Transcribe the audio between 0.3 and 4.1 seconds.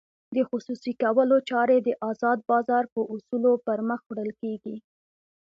د خصوصي کولو چارې د ازاد بازار په اصولو پرمخ